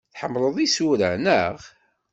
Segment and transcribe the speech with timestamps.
[0.13, 1.57] Tḥemmleḍ isura, naɣ?